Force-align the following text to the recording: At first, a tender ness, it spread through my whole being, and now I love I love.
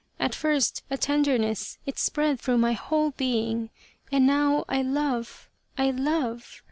At 0.19 0.33
first, 0.33 0.81
a 0.89 0.97
tender 0.97 1.37
ness, 1.37 1.77
it 1.85 1.99
spread 1.99 2.39
through 2.39 2.57
my 2.57 2.73
whole 2.73 3.11
being, 3.11 3.69
and 4.11 4.25
now 4.25 4.65
I 4.67 4.81
love 4.81 5.47
I 5.77 5.91
love. 5.91 6.59